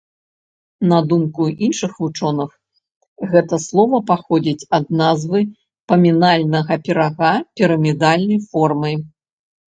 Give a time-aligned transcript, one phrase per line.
[0.91, 2.49] На думку іншых вучоных,
[3.33, 5.43] гэта слова паходзіць ад назвы
[5.95, 7.31] памінальнага пірага
[7.61, 8.91] пірамідальнай формы.